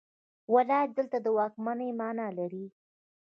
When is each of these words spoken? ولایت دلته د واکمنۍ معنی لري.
ولایت 0.53 0.89
دلته 0.97 1.17
د 1.21 1.27
واکمنۍ 1.37 1.89
معنی 1.99 2.27
لري. 2.39 2.65